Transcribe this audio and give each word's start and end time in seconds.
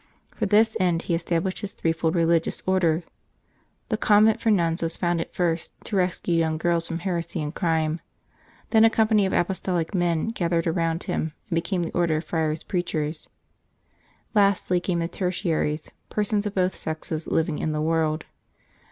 For 0.31 0.47
this 0.47 0.75
end 0.79 1.03
he 1.03 1.13
established 1.13 1.59
his 1.59 1.73
threefold 1.73 2.15
religious 2.15 2.63
Order. 2.65 3.03
The 3.89 3.97
convent 3.97 4.41
for 4.41 4.49
nuns 4.49 4.81
was 4.81 4.97
founded 4.97 5.29
first, 5.31 5.73
to 5.83 5.95
rescue 5.95 6.33
young 6.33 6.57
girls 6.57 6.87
from 6.87 6.97
heresy 6.97 7.39
and 7.39 7.53
crime. 7.53 8.01
Then 8.71 8.83
a 8.83 8.89
company 8.89 9.27
of 9.27 9.31
apostolic 9.33 9.93
men 9.93 10.29
gathered 10.29 10.65
around 10.65 11.03
him, 11.03 11.33
and 11.51 11.55
became 11.55 11.83
the 11.83 11.93
Order 11.93 12.17
of 12.17 12.25
Friar 12.25 12.55
Preachers. 12.67 13.29
Lastly 14.33 14.79
came 14.79 14.97
the 14.97 15.07
Tertiaries, 15.07 15.87
persons 16.09 16.47
of 16.47 16.55
both 16.55 16.75
sexes 16.75 17.27
living 17.27 17.59
in 17.59 17.71
the 17.71 17.79
world. 17.79 18.25